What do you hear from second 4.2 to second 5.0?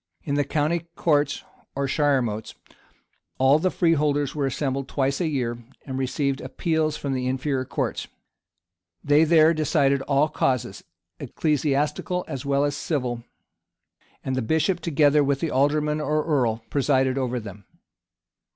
were assembled